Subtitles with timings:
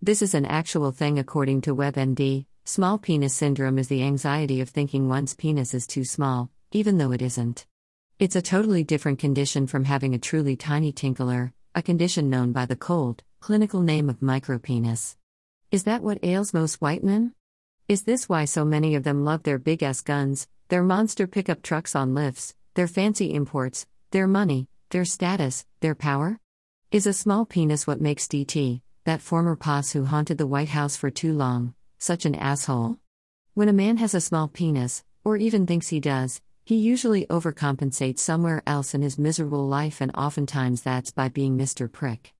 [0.00, 2.46] This is an actual thing according to WebMD.
[2.64, 7.10] Small penis syndrome is the anxiety of thinking one's penis is too small, even though
[7.10, 7.66] it isn't.
[8.20, 12.64] It's a totally different condition from having a truly tiny tinkler, a condition known by
[12.64, 15.16] the cold, clinical name of micropenis.
[15.72, 17.34] Is that what ails most white men?
[17.88, 21.60] Is this why so many of them love their big ass guns, their monster pickup
[21.60, 26.38] trucks on lifts, their fancy imports, their money, their status, their power?
[26.92, 30.94] Is a small penis what makes DT, that former boss who haunted the White House
[30.94, 32.98] for too long, such an asshole?
[33.54, 38.18] When a man has a small penis, or even thinks he does, he usually overcompensates
[38.18, 41.90] somewhere else in his miserable life, and oftentimes that's by being Mr.
[41.90, 42.34] Prick.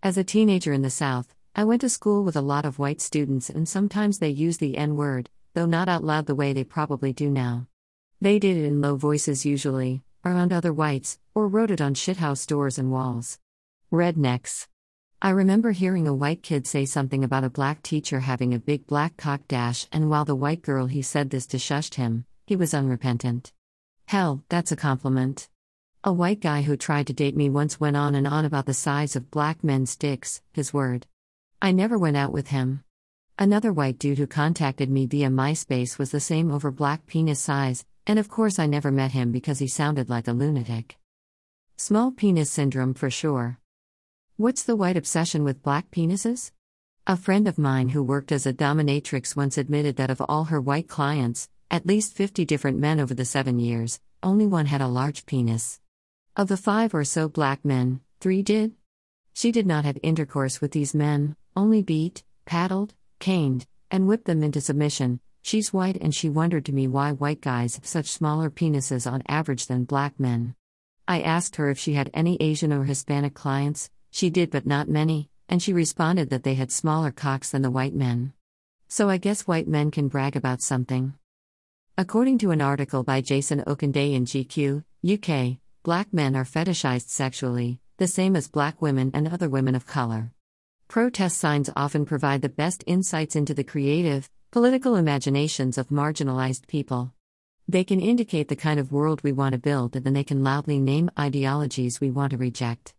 [0.00, 3.00] As a teenager in the South, I went to school with a lot of white
[3.00, 6.62] students, and sometimes they used the N word, though not out loud the way they
[6.62, 7.66] probably do now.
[8.20, 12.46] They did it in low voices usually, around other whites, or wrote it on shithouse
[12.46, 13.40] doors and walls.
[13.90, 14.68] Rednecks.
[15.20, 18.86] I remember hearing a white kid say something about a black teacher having a big
[18.86, 22.54] black cock dash, and while the white girl he said this to shushed him, he
[22.54, 23.52] was unrepentant.
[24.06, 25.48] Hell, that's a compliment.
[26.04, 28.74] A white guy who tried to date me once went on and on about the
[28.74, 31.04] size of black men's dicks, his word.
[31.60, 32.84] I never went out with him.
[33.40, 37.84] Another white dude who contacted me via MySpace was the same over black penis size,
[38.06, 40.96] and of course I never met him because he sounded like a lunatic.
[41.76, 43.58] Small penis syndrome for sure.
[44.40, 46.52] What's the white obsession with black penises?
[47.08, 50.60] A friend of mine who worked as a dominatrix once admitted that of all her
[50.60, 54.86] white clients, at least 50 different men over the seven years, only one had a
[54.86, 55.80] large penis.
[56.36, 58.74] Of the five or so black men, three did?
[59.34, 64.44] She did not have intercourse with these men, only beat, paddled, caned, and whipped them
[64.44, 65.18] into submission.
[65.42, 69.24] She's white and she wondered to me why white guys have such smaller penises on
[69.26, 70.54] average than black men.
[71.08, 74.88] I asked her if she had any Asian or Hispanic clients, she did but not
[74.88, 78.32] many, and she responded that they had smaller cocks than the white men.
[78.88, 81.14] So I guess white men can brag about something.
[81.96, 87.80] According to an article by Jason Okundaye in GQ, UK, black men are fetishized sexually,
[87.96, 90.32] the same as black women and other women of color.
[90.86, 97.12] Protest signs often provide the best insights into the creative, political imaginations of marginalized people.
[97.66, 100.42] They can indicate the kind of world we want to build, and then they can
[100.42, 102.94] loudly name ideologies we want to reject.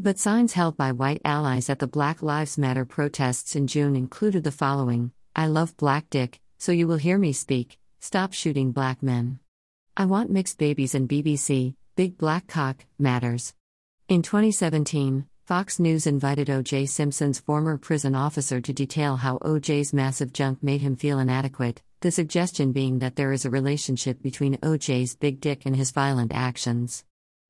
[0.00, 4.44] But signs held by white allies at the Black Lives Matter protests in June included
[4.44, 9.02] the following I love black dick, so you will hear me speak, stop shooting black
[9.02, 9.40] men.
[9.96, 13.54] I want mixed babies and BBC, big black cock, matters.
[14.08, 16.86] In 2017, Fox News invited O.J.
[16.86, 22.12] Simpson's former prison officer to detail how O.J.'s massive junk made him feel inadequate, the
[22.12, 27.04] suggestion being that there is a relationship between O.J.'s big dick and his violent actions.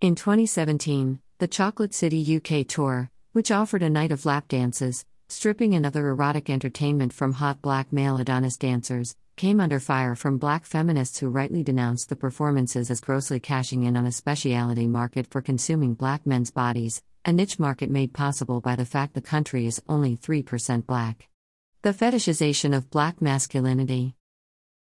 [0.00, 5.74] In 2017, the Chocolate City UK tour, which offered a night of lap dances, stripping,
[5.74, 10.66] and other erotic entertainment from hot black male Adonis dancers, came under fire from black
[10.66, 15.40] feminists who rightly denounced the performances as grossly cashing in on a speciality market for
[15.40, 19.80] consuming black men's bodies, a niche market made possible by the fact the country is
[19.88, 21.26] only 3% black.
[21.80, 24.14] The fetishization of black masculinity.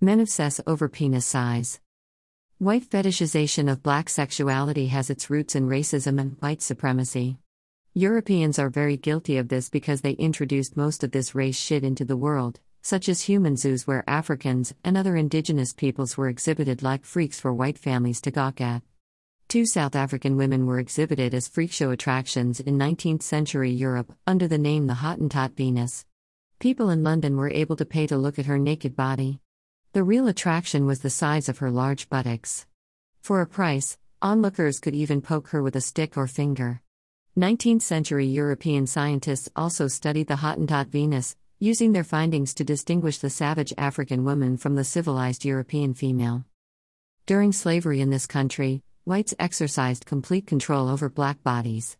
[0.00, 1.78] Men obsess over penis size.
[2.60, 7.38] White fetishization of black sexuality has its roots in racism and white supremacy.
[7.94, 12.04] Europeans are very guilty of this because they introduced most of this race shit into
[12.04, 17.04] the world, such as human zoos where Africans and other indigenous peoples were exhibited like
[17.04, 18.82] freaks for white families to gawk at.
[19.46, 24.58] Two South African women were exhibited as freakshow attractions in 19th century Europe under the
[24.58, 26.04] name the Hottentot Venus.
[26.58, 29.38] People in London were able to pay to look at her naked body.
[29.98, 32.66] The real attraction was the size of her large buttocks.
[33.20, 36.82] For a price, onlookers could even poke her with a stick or finger.
[37.36, 43.28] 19th century European scientists also studied the Hottentot Venus, using their findings to distinguish the
[43.28, 46.44] savage African woman from the civilized European female.
[47.26, 51.96] During slavery in this country, whites exercised complete control over black bodies.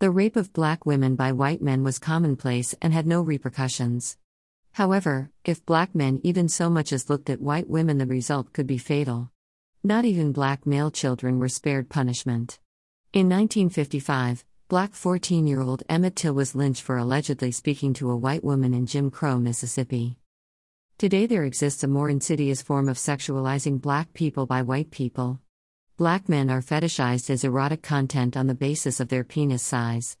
[0.00, 4.18] The rape of black women by white men was commonplace and had no repercussions.
[4.76, 8.66] However, if black men even so much as looked at white women, the result could
[8.66, 9.30] be fatal.
[9.82, 12.58] Not even black male children were spared punishment.
[13.14, 18.18] In 1955, black 14 year old Emmett Till was lynched for allegedly speaking to a
[18.18, 20.18] white woman in Jim Crow, Mississippi.
[20.98, 25.40] Today, there exists a more insidious form of sexualizing black people by white people.
[25.96, 30.18] Black men are fetishized as erotic content on the basis of their penis size.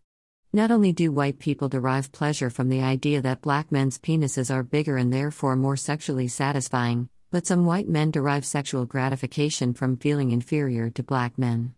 [0.56, 4.62] Not only do white people derive pleasure from the idea that black men's penises are
[4.62, 10.30] bigger and therefore more sexually satisfying, but some white men derive sexual gratification from feeling
[10.30, 11.74] inferior to black men.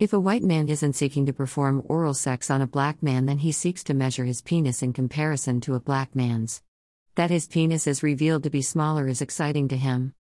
[0.00, 3.38] If a white man isn't seeking to perform oral sex on a black man, then
[3.38, 6.64] he seeks to measure his penis in comparison to a black man's.
[7.14, 10.14] That his penis is revealed to be smaller is exciting to him.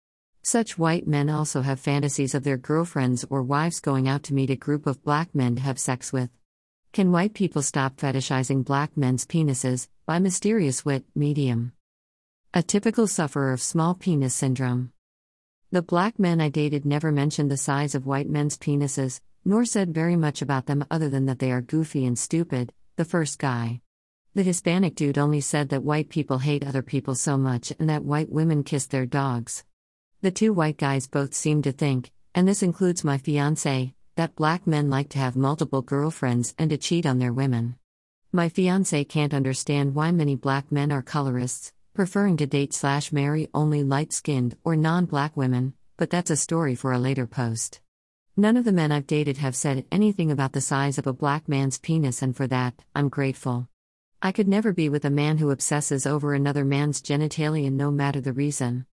[0.43, 4.51] Such white men also have fantasies of their girlfriends or wives going out to meet
[4.51, 6.31] a group of black men to have sex with.
[6.93, 9.89] Can white people stop fetishizing black men's penises?
[10.05, 11.73] By Mysterious Wit, Medium.
[12.53, 14.93] A typical sufferer of small penis syndrome.
[15.71, 19.95] The black men I dated never mentioned the size of white men's penises, nor said
[19.95, 23.81] very much about them other than that they are goofy and stupid, the first guy.
[24.35, 28.05] The Hispanic dude only said that white people hate other people so much and that
[28.05, 29.65] white women kiss their dogs.
[30.21, 34.67] The two white guys both seemed to think, and this includes my fiance, that black
[34.67, 37.77] men like to have multiple girlfriends and to cheat on their women.
[38.33, 43.49] My fiance can't understand why many black men are colorists, preferring to date slash marry
[43.53, 47.81] only light skinned or non black women, but that's a story for a later post.
[48.37, 51.49] None of the men I've dated have said anything about the size of a black
[51.49, 53.69] man's penis, and for that, I'm grateful.
[54.23, 58.21] I could never be with a man who obsesses over another man's genitalia no matter
[58.21, 58.87] the reason.